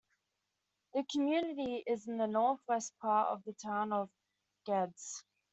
[0.95, 4.09] The community is in the northwest part of the town of
[4.65, 5.23] Geddes.